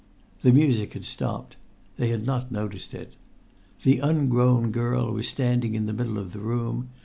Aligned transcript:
The 0.41 0.51
music 0.51 0.93
had 0.93 1.05
stopped. 1.05 1.57
They 1.97 2.07
had 2.07 2.25
not 2.25 2.51
noticed 2.51 2.95
it. 2.95 3.13
The 3.83 3.99
ungrown 3.99 4.71
girl 4.71 5.11
was 5.13 5.27
standing 5.27 5.75
in 5.75 5.85
the 5.85 5.93
middle 5.93 6.17
of 6.17 6.33
the 6.33 6.39
room. 6.39 6.89